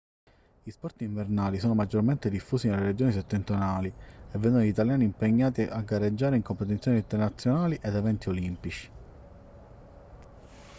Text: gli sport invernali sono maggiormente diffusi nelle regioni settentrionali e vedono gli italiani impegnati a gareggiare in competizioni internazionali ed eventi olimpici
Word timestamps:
gli 0.63 0.71
sport 0.71 1.01
invernali 1.01 1.59
sono 1.59 1.75
maggiormente 1.75 2.31
diffusi 2.31 2.67
nelle 2.67 2.85
regioni 2.85 3.11
settentrionali 3.11 3.93
e 4.31 4.35
vedono 4.39 4.63
gli 4.63 4.67
italiani 4.69 5.03
impegnati 5.03 5.61
a 5.61 5.79
gareggiare 5.81 6.35
in 6.35 6.41
competizioni 6.41 6.97
internazionali 6.97 7.77
ed 7.79 7.93
eventi 7.95 8.29
olimpici 8.29 8.89